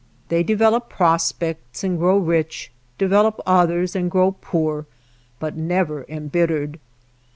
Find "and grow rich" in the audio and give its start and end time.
1.83-2.71